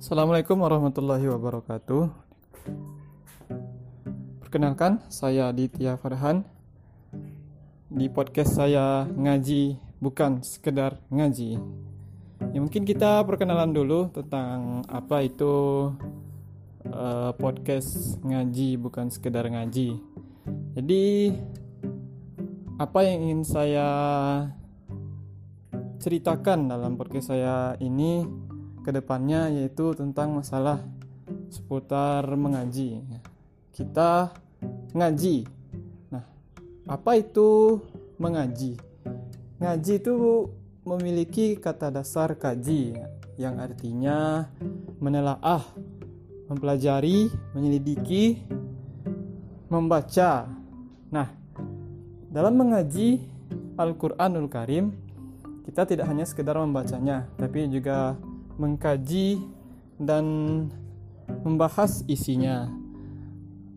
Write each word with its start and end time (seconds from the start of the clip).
Assalamualaikum 0.00 0.64
warahmatullahi 0.64 1.28
wabarakatuh. 1.28 2.08
Perkenalkan, 4.40 5.04
saya 5.12 5.52
Ditya 5.52 6.00
Farhan. 6.00 6.40
Di 7.92 8.08
podcast 8.08 8.56
saya 8.56 9.04
ngaji 9.04 9.76
bukan 10.00 10.40
sekedar 10.40 11.04
ngaji. 11.12 11.60
Ya 12.48 12.58
mungkin 12.64 12.88
kita 12.88 13.20
perkenalan 13.28 13.76
dulu 13.76 14.08
tentang 14.08 14.88
apa 14.88 15.20
itu 15.20 15.92
uh, 16.88 17.36
podcast 17.36 18.16
ngaji 18.24 18.80
bukan 18.80 19.12
sekedar 19.12 19.52
ngaji. 19.52 20.00
Jadi 20.80 21.36
apa 22.80 23.04
yang 23.04 23.28
ingin 23.28 23.44
saya 23.44 23.88
ceritakan 26.00 26.72
dalam 26.72 26.96
podcast 26.96 27.36
saya 27.36 27.76
ini 27.84 28.48
ke 28.80 28.90
depannya 28.90 29.52
yaitu 29.52 29.92
tentang 29.92 30.32
masalah 30.32 30.80
seputar 31.52 32.24
mengaji. 32.34 33.04
Kita 33.70 34.32
ngaji. 34.96 35.36
Nah, 36.10 36.24
apa 36.88 37.12
itu 37.20 37.80
mengaji? 38.16 38.76
Ngaji 39.60 39.92
itu 40.00 40.14
memiliki 40.84 41.60
kata 41.60 41.92
dasar 41.92 42.32
kaji 42.34 42.96
yang 43.36 43.60
artinya 43.60 44.48
menelaah, 45.00 45.64
mempelajari, 46.48 47.28
menyelidiki, 47.56 48.40
membaca. 49.68 50.48
Nah, 51.08 51.28
dalam 52.28 52.56
mengaji 52.56 53.20
Al-Qur'anul 53.80 54.48
Karim, 54.52 54.92
kita 55.64 55.88
tidak 55.88 56.10
hanya 56.10 56.28
sekedar 56.28 56.58
membacanya, 56.58 57.30
tapi 57.40 57.64
juga 57.70 58.18
mengkaji 58.60 59.40
dan 59.96 60.24
membahas 61.40 62.04
isinya. 62.04 62.68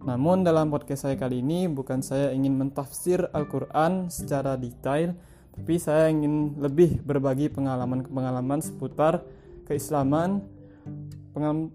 Namun 0.04 0.44
dalam 0.44 0.68
podcast 0.68 1.08
saya 1.08 1.16
kali 1.16 1.40
ini 1.40 1.72
bukan 1.72 2.04
saya 2.04 2.36
ingin 2.36 2.60
mentafsir 2.60 3.24
Al-Quran 3.32 4.12
secara 4.12 4.60
detail, 4.60 5.16
tapi 5.56 5.80
saya 5.80 6.12
ingin 6.12 6.60
lebih 6.60 7.00
berbagi 7.08 7.48
pengalaman-pengalaman 7.48 8.60
seputar 8.60 9.24
keislaman, 9.64 10.44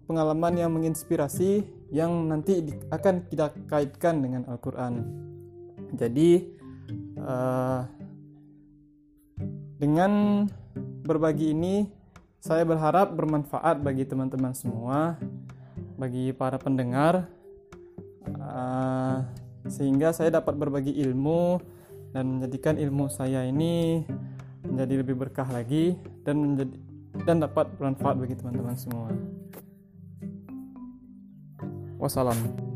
pengalaman 0.04 0.54
yang 0.60 0.76
menginspirasi 0.76 1.64
yang 1.88 2.28
nanti 2.28 2.60
akan 2.92 3.24
kita 3.32 3.56
kaitkan 3.64 4.20
dengan 4.20 4.44
Al-Quran. 4.44 5.08
Jadi 5.96 6.52
uh, 7.16 7.80
dengan 9.80 10.44
berbagi 11.08 11.56
ini 11.56 11.97
saya 12.38 12.62
berharap 12.62 13.14
bermanfaat 13.14 13.82
bagi 13.82 14.06
teman-teman 14.06 14.54
semua, 14.54 15.18
bagi 15.98 16.30
para 16.30 16.54
pendengar, 16.58 17.26
uh, 18.38 19.26
sehingga 19.66 20.14
saya 20.14 20.38
dapat 20.38 20.54
berbagi 20.54 20.94
ilmu 21.02 21.58
dan 22.14 22.38
menjadikan 22.38 22.78
ilmu 22.78 23.10
saya 23.10 23.44
ini 23.44 24.06
menjadi 24.64 24.94
lebih 25.02 25.16
berkah 25.18 25.46
lagi 25.50 25.98
dan 26.22 26.40
menjadi 26.40 26.76
dan 27.26 27.42
dapat 27.42 27.66
bermanfaat 27.74 28.16
bagi 28.20 28.34
teman-teman 28.38 28.76
semua. 28.78 29.10
Wassalam. 31.98 32.67